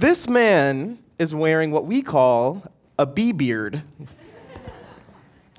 [0.00, 2.62] This man is wearing what we call
[2.98, 3.82] a bee beard,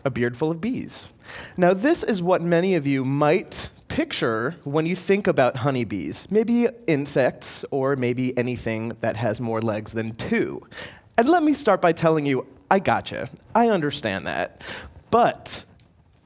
[0.04, 1.10] a beard full of bees.
[1.58, 6.26] Now, this is what many of you might picture when you think about honeybees.
[6.32, 10.68] Maybe insects, or maybe anything that has more legs than two.
[11.20, 13.30] And let me start by telling you, I gotcha.
[13.54, 14.64] I understand that.
[15.12, 15.66] But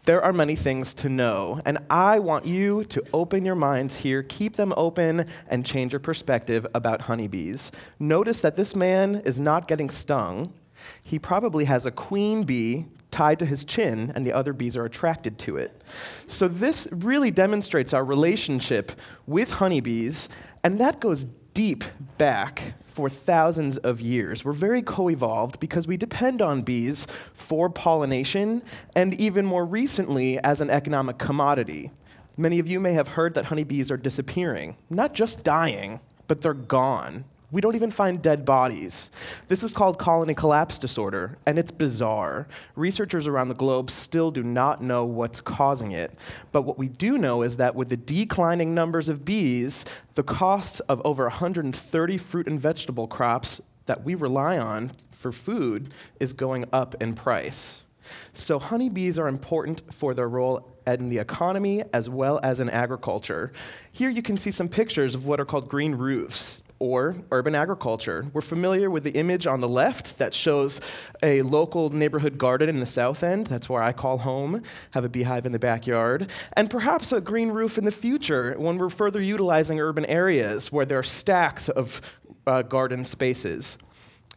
[0.05, 4.23] there are many things to know, and I want you to open your minds here,
[4.23, 7.71] keep them open, and change your perspective about honeybees.
[7.99, 10.53] Notice that this man is not getting stung.
[11.01, 14.85] He probably has a queen bee tied to his chin, and the other bees are
[14.85, 15.81] attracted to it.
[16.27, 18.91] So, this really demonstrates our relationship
[19.25, 20.29] with honeybees,
[20.63, 21.85] and that goes deep
[22.19, 24.45] back for thousands of years.
[24.45, 28.61] We're very co evolved because we depend on bees for pollination
[28.95, 31.89] and even more recently as an economic commodity.
[32.37, 36.53] Many of you may have heard that honeybees are disappearing, not just dying, but they're
[36.53, 37.23] gone.
[37.55, 39.09] We don't even find dead bodies.
[39.47, 42.49] This is called colony collapse disorder, and it's bizarre.
[42.75, 46.19] Researchers around the globe still do not know what's causing it.
[46.51, 50.81] But what we do know is that with the declining numbers of bees, the cost
[50.89, 56.65] of over 130 fruit and vegetable crops that we rely on for food is going
[56.73, 57.85] up in price.
[58.33, 63.53] So, honeybees are important for their role in the economy as well as in agriculture.
[63.93, 68.25] Here you can see some pictures of what are called green roofs or urban agriculture.
[68.33, 70.81] We're familiar with the image on the left that shows
[71.23, 73.47] a local neighborhood garden in the south end.
[73.47, 76.29] That's where I call home, have a beehive in the backyard.
[76.53, 80.85] And perhaps a green roof in the future when we're further utilizing urban areas where
[80.85, 82.01] there are stacks of
[82.45, 83.77] uh, garden spaces.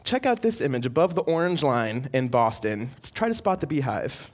[0.05, 2.91] Check out this image above the orange line in Boston.
[2.94, 4.31] Let's try to spot the beehive.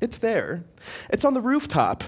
[0.00, 0.64] It's there.
[1.08, 2.04] It's on the rooftop,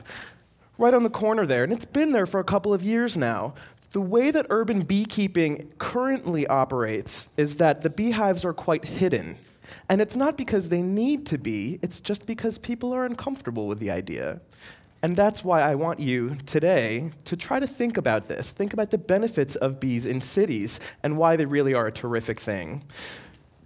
[0.76, 3.54] right on the corner there, and it's been there for a couple of years now
[3.96, 9.38] the way that urban beekeeping currently operates is that the beehives are quite hidden.
[9.88, 13.78] And it's not because they need to be, it's just because people are uncomfortable with
[13.78, 14.42] the idea.
[15.00, 18.50] And that's why I want you today to try to think about this.
[18.50, 22.38] Think about the benefits of bees in cities and why they really are a terrific
[22.38, 22.84] thing.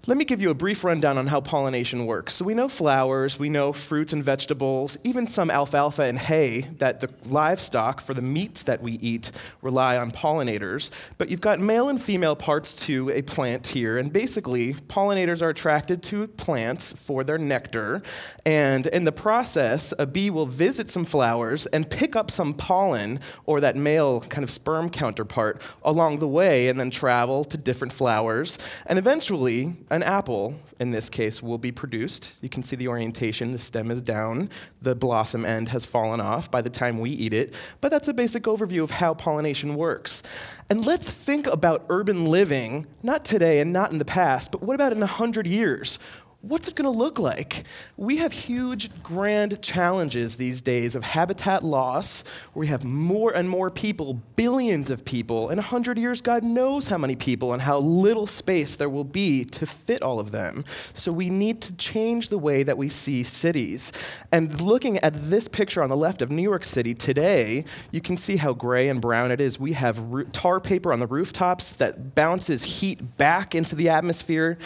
[0.07, 2.33] Let me give you a brief rundown on how pollination works.
[2.33, 7.01] So, we know flowers, we know fruits and vegetables, even some alfalfa and hay that
[7.01, 9.31] the livestock for the meats that we eat
[9.61, 10.91] rely on pollinators.
[11.19, 15.51] But you've got male and female parts to a plant here, and basically, pollinators are
[15.51, 18.01] attracted to plants for their nectar.
[18.47, 23.21] And in the process, a bee will visit some flowers and pick up some pollen
[23.45, 27.93] or that male kind of sperm counterpart along the way, and then travel to different
[27.93, 28.57] flowers.
[28.87, 32.35] And eventually, an apple, in this case, will be produced.
[32.41, 33.53] You can see the orientation.
[33.53, 37.35] The stem is down, the blossom end has fallen off by the time we eat
[37.35, 37.55] it.
[37.81, 40.23] But that's a basic overview of how pollination works.
[40.69, 44.75] And let's think about urban living, not today and not in the past, but what
[44.75, 45.99] about in 100 years?
[46.43, 47.65] What's it going to look like?
[47.97, 52.25] We have huge, grand challenges these days of habitat loss,
[52.55, 55.51] we have more and more people, billions of people.
[55.51, 59.45] In 100 years, God knows how many people and how little space there will be
[59.47, 60.65] to fit all of them.
[60.95, 63.93] So we need to change the way that we see cities.
[64.33, 68.17] And looking at this picture on the left of New York City today, you can
[68.17, 69.61] see how gray and brown it is.
[69.61, 74.57] We have tar paper on the rooftops that bounces heat back into the atmosphere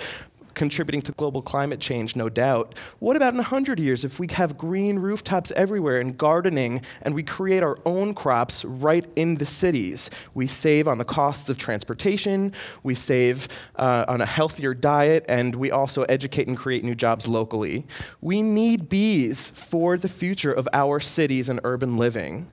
[0.55, 2.77] contributing to global climate change, no doubt.
[2.99, 7.23] What about in 100 years if we have green rooftops everywhere and gardening and we
[7.23, 10.11] create our own crops right in the cities?
[10.35, 15.55] We save on the costs of transportation, we save uh, on a healthier diet, and
[15.55, 17.87] we also educate and create new jobs locally.
[18.21, 22.51] We need bees for the future of our cities and urban living.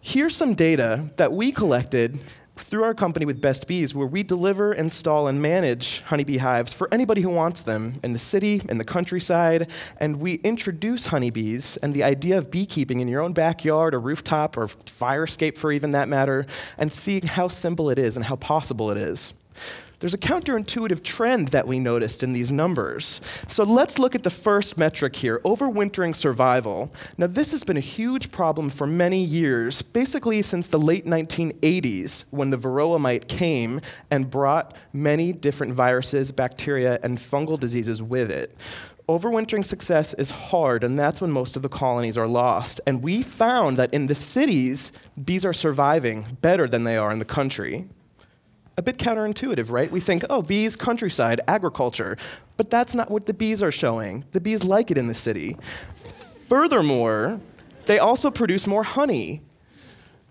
[0.00, 2.20] Here's some data that we collected
[2.56, 6.92] through our company with Best Bees, where we deliver, install, and manage honeybee hives for
[6.92, 11.94] anybody who wants them in the city, in the countryside, and we introduce honeybees and
[11.94, 15.92] the idea of beekeeping in your own backyard or rooftop or fire escape for even
[15.92, 16.46] that matter,
[16.78, 19.34] and seeing how simple it is and how possible it is
[19.98, 23.20] there's a counterintuitive trend that we noticed in these numbers.
[23.48, 26.92] So let's look at the first metric here overwintering survival.
[27.16, 32.24] Now, this has been a huge problem for many years, basically since the late 1980s
[32.30, 38.30] when the varroa mite came and brought many different viruses, bacteria, and fungal diseases with
[38.30, 38.54] it.
[39.08, 42.80] Overwintering success is hard, and that's when most of the colonies are lost.
[42.88, 44.90] And we found that in the cities,
[45.24, 47.86] bees are surviving better than they are in the country
[48.76, 49.90] a bit counterintuitive, right?
[49.90, 52.16] We think, oh, bees, countryside, agriculture.
[52.56, 54.24] But that's not what the bees are showing.
[54.32, 55.56] The bees like it in the city.
[56.48, 57.40] Furthermore,
[57.86, 59.40] they also produce more honey.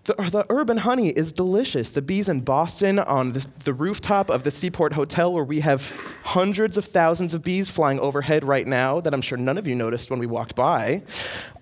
[0.06, 1.90] The, the, urban honey is delicious.
[1.90, 5.90] The bees in Boston on the, the, rooftop of the Seaport Hotel, where we have
[6.22, 9.74] hundreds of thousands of bees flying overhead right now, that I'm sure none of you
[9.74, 11.02] noticed when we walked by,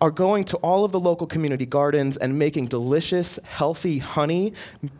[0.02, 4.52] are going to all of the local community gardens and making delicious, healthy honey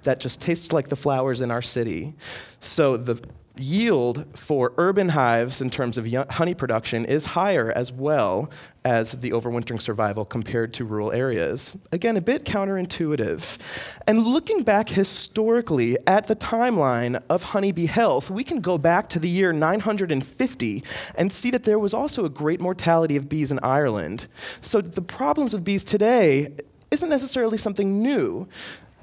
[0.05, 2.14] that just tastes like the flowers in our city.
[2.61, 3.23] So the
[3.56, 8.51] yield for urban hives in terms of honey production is higher as well
[8.85, 11.77] as the overwintering survival compared to rural areas.
[11.93, 13.59] Again, a bit counterintuitive.
[14.06, 19.19] And looking back historically at the timeline of honeybee health, we can go back to
[19.19, 20.85] the year 950
[21.17, 24.27] and see that there was also a great mortality of bees in Ireland.
[24.61, 26.55] So the problems with bees today
[26.91, 28.49] isn't necessarily something new.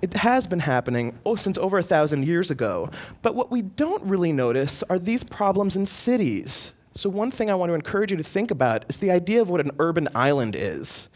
[0.02, 2.90] It has been happening oh, since over a thousand years ago.
[3.22, 6.74] But what we don't really notice are these problems in cities.
[6.94, 9.50] So, one thing I want to encourage you to think about is the idea of
[9.50, 11.08] what an urban island is.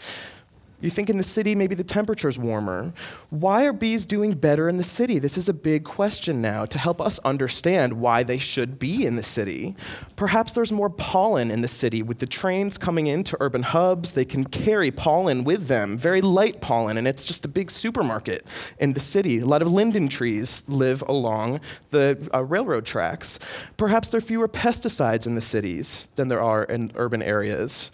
[0.81, 2.93] You think in the city, maybe the temperature's warmer.
[3.29, 5.19] Why are bees doing better in the city?
[5.19, 9.15] This is a big question now to help us understand why they should be in
[9.15, 9.75] the city.
[10.15, 12.03] Perhaps there's more pollen in the city.
[12.03, 16.59] With the trains coming into urban hubs, they can carry pollen with them, very light
[16.59, 18.45] pollen, and it's just a big supermarket
[18.79, 19.39] in the city.
[19.39, 21.61] A lot of linden trees live along
[21.91, 23.39] the uh, railroad tracks.
[23.77, 27.91] Perhaps there are fewer pesticides in the cities than there are in urban areas.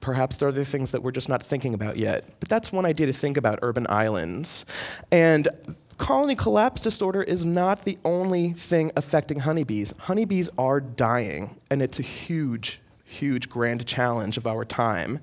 [0.00, 2.24] Perhaps there are other things that we're just not thinking about yet.
[2.40, 4.64] But that's one idea to think about urban islands.
[5.10, 5.48] And
[5.98, 9.92] colony collapse disorder is not the only thing affecting honeybees.
[9.98, 15.20] Honeybees are dying, and it's a huge, huge grand challenge of our time.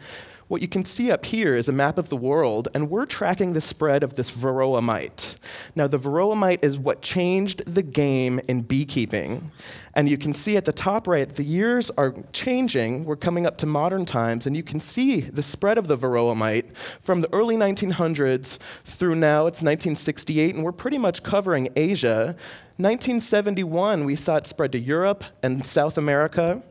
[0.48, 3.52] What you can see up here is a map of the world, and we're tracking
[3.52, 5.36] the spread of this varroa mite.
[5.76, 9.52] Now, the varroa mite is what changed the game in beekeeping.
[9.94, 13.04] And you can see at the top right, the years are changing.
[13.04, 16.36] We're coming up to modern times, and you can see the spread of the varroa
[16.36, 22.38] mite from the early 1900s through now, it's 1968, and we're pretty much covering Asia.
[22.78, 26.64] 1971, we saw it spread to Europe and South America.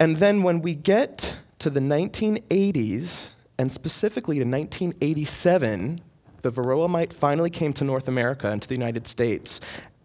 [0.00, 6.00] And then when we get to the 1980s, and specifically to 1987,
[6.42, 9.60] the varroa mite finally came to North America and to the United States.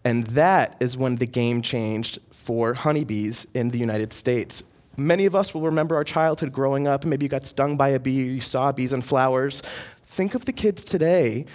[0.05, 4.63] And that is when the game changed for honeybees in the United States.
[4.95, 7.05] Many of us will remember our childhood growing up.
[7.05, 9.61] Maybe you got stung by a bee, you saw bees and flowers.
[10.05, 11.45] Think of the kids today.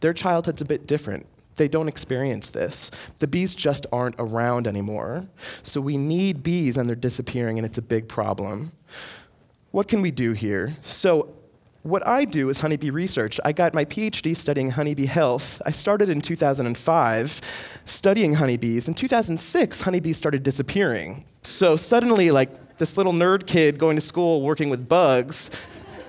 [0.00, 1.26] Their childhood's a bit different.
[1.56, 2.90] They don't experience this.
[3.18, 5.28] The bees just aren't around anymore.
[5.62, 8.72] So we need bees, and they're disappearing, and it's a big problem
[9.72, 10.76] what can we do here?
[10.82, 11.34] So,
[11.82, 13.40] what I do is honeybee research.
[13.42, 15.62] I got my PhD studying honeybee health.
[15.64, 18.86] I started in 2005 studying honeybees.
[18.86, 21.24] In 2006, honeybees started disappearing.
[21.42, 25.50] So suddenly, like this little nerd kid going to school working with bugs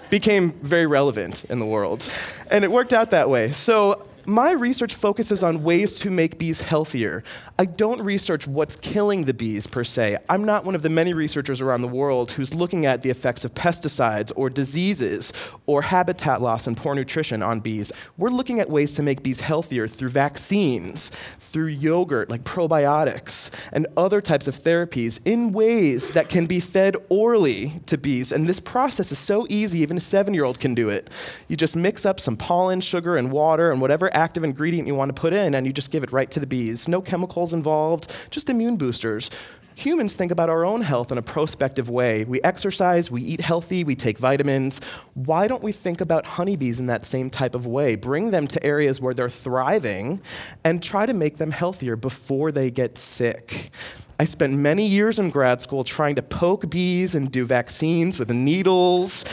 [0.09, 2.03] became very relevant in the world.
[2.49, 3.53] And it worked out that way.
[3.53, 7.23] So my research focuses on ways to make bees healthier.
[7.57, 10.17] I don't research what's killing the bees per se.
[10.29, 13.45] I'm not one of the many researchers around the world who's looking at the effects
[13.45, 15.33] of pesticides or diseases
[15.65, 17.91] or habitat loss and poor nutrition on bees.
[18.17, 23.87] We're looking at ways to make bees healthier through vaccines, through yogurt like probiotics, and
[23.97, 28.31] other types of therapies in ways that can be fed orally to bees.
[28.31, 31.09] And this process is so easy, even a seven year old can do it.
[31.47, 35.15] You just mix up some pollen, sugar, and water, and whatever active ingredient you want
[35.15, 36.87] to put in, and you just give it right to the bees.
[36.87, 39.29] No chemicals involved, just immune boosters.
[39.75, 42.23] Humans think about our own health in a prospective way.
[42.25, 44.79] We exercise, we eat healthy, we take vitamins.
[45.13, 47.95] Why don't we think about honeybees in that same type of way?
[47.95, 50.21] Bring them to areas where they're thriving
[50.63, 53.71] and try to make them healthier before they get sick.
[54.19, 58.29] I spent many years in grad school trying to poke bees and do vaccines with
[58.29, 59.25] needles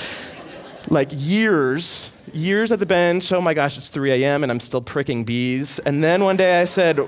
[0.89, 3.33] like years, years at the bench.
[3.33, 4.43] Oh my gosh, it's 3 a.m.
[4.43, 5.79] and I'm still pricking bees.
[5.81, 6.99] And then one day I said,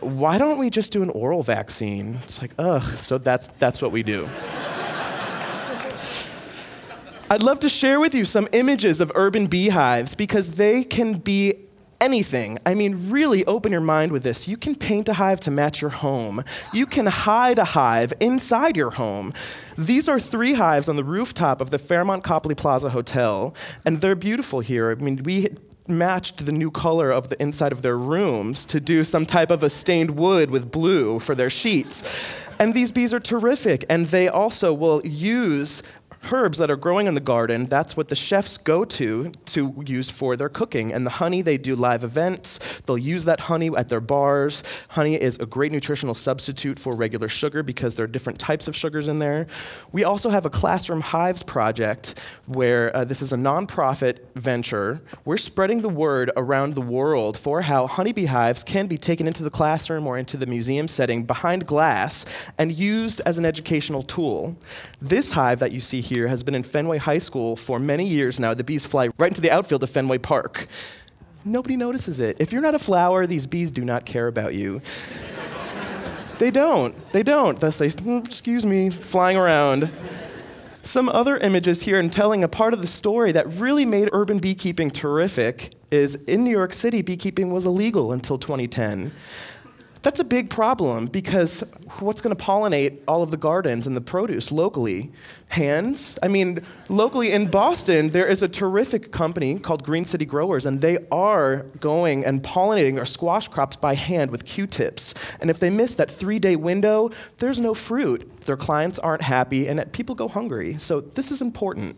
[0.00, 2.18] why don't we just do an oral vaccine?
[2.24, 4.28] It's like, ugh, so that's, that's what we do.
[7.32, 11.54] I'd love to share with you some images of urban beehives because they can be
[12.00, 12.58] anything.
[12.66, 14.48] I mean, really open your mind with this.
[14.48, 16.44] You can paint a hive to match your home.
[16.72, 19.32] You can hide a hive inside your home.
[19.76, 23.54] These are three hives on the rooftop of the Fairmont Copley Plaza Hotel,
[23.84, 24.90] and they're beautiful here.
[24.90, 25.48] I mean, we
[25.86, 29.62] matched the new color of the inside of their rooms to do some type of
[29.62, 32.02] a stained wood with blue for their sheets.
[32.58, 35.82] And these bees are terrific, and they also will use
[36.30, 40.10] herbs that are growing in the garden, that's what the chefs go to to use
[40.10, 40.92] for their cooking.
[40.92, 42.58] And the honey, they do live events.
[42.86, 44.62] They'll use that honey at their bars.
[44.88, 48.76] Honey is a great nutritional substitute for regular sugar because there are different types of
[48.76, 49.46] sugars in there.
[49.92, 55.00] We also have a classroom hives project where uh, this is a nonprofit venture.
[55.24, 59.42] We're spreading the word around the world for how honeybee hives can be taken into
[59.42, 62.24] the classroom or into the museum setting behind glass
[62.58, 64.56] and used as an educational tool.
[65.00, 68.38] This hive that you see here has been in Fenway High School for many years
[68.38, 68.52] now.
[68.52, 70.66] The bees fly right into the outfield of Fenway Park.
[71.44, 72.36] Nobody notices it.
[72.40, 74.82] If you're not a flower, these bees do not care about you.
[76.38, 76.94] they don't.
[77.12, 77.58] They don't.
[77.58, 79.90] Thus, They mm, excuse me, flying around.
[80.82, 84.38] Some other images here and telling a part of the story that really made urban
[84.38, 89.12] beekeeping terrific is in New York City, beekeeping was illegal until 2010.
[90.02, 91.62] That's a big problem because
[91.98, 95.10] what's going to pollinate all of the gardens and the produce locally?
[95.48, 96.18] Hands?
[96.22, 100.80] I mean, locally in Boston, there is a terrific company called Green City Growers, and
[100.80, 105.14] they are going and pollinating their squash crops by hand with Q tips.
[105.40, 108.40] And if they miss that three day window, there's no fruit.
[108.42, 110.78] Their clients aren't happy, and people go hungry.
[110.78, 111.96] So, this is important.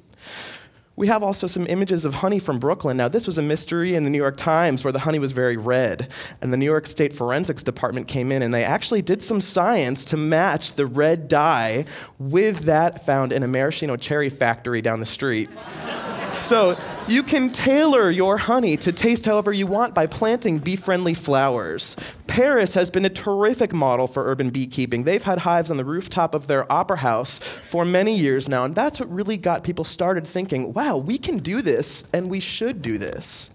[0.94, 2.98] We have also some images of honey from Brooklyn.
[2.98, 5.56] Now, this was a mystery in the New York Times where the honey was very
[5.56, 6.12] red.
[6.42, 10.04] And the New York State Forensics Department came in and they actually did some science
[10.06, 11.86] to match the red dye
[12.18, 15.48] with that found in a maraschino cherry factory down the street.
[16.34, 21.14] So you can tailor your honey to taste however you want by planting bee friendly
[21.14, 21.96] flowers.
[22.26, 25.04] Paris has been a terrific model for urban beekeeping.
[25.04, 28.74] They've had hives on the rooftop of their opera house for many years now, and
[28.74, 32.82] that's what really got people started thinking wow, we can do this, and we should
[32.82, 33.50] do this.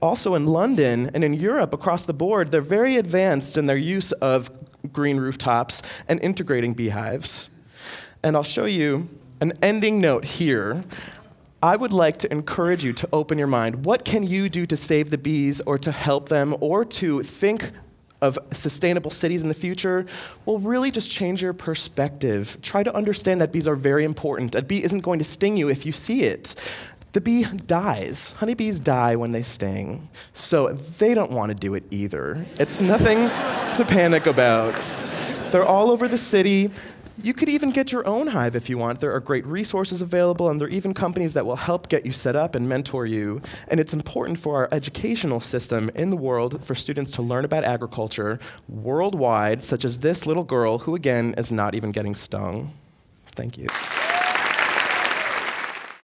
[0.00, 4.12] Also, in London and in Europe across the board, they're very advanced in their use
[4.12, 4.50] of
[4.92, 7.50] green rooftops and integrating beehives.
[8.22, 9.08] And I'll show you
[9.40, 10.84] an ending note here
[11.62, 13.84] I would like to encourage you to open your mind.
[13.84, 17.72] What can you do to save the bees or to help them or to think
[18.20, 20.06] of sustainable cities in the future?
[20.46, 22.58] Well, really just change your perspective.
[22.62, 24.54] Try to understand that bees are very important.
[24.54, 26.54] A bee isn't going to sting you if you see it.
[27.12, 28.32] The bee dies.
[28.38, 30.08] Honeybees die when they sting.
[30.34, 32.44] So they don't want to do it either.
[32.60, 33.18] It's nothing
[33.76, 34.74] to panic about.
[35.50, 36.70] They're all over the city.
[37.20, 39.00] You could even get your own hive if you want.
[39.00, 42.12] There are great resources available, and there are even companies that will help get you
[42.12, 43.40] set up and mentor you.
[43.66, 47.64] And it's important for our educational system in the world for students to learn about
[47.64, 52.72] agriculture worldwide, such as this little girl who, again, is not even getting stung.
[53.32, 53.66] Thank you.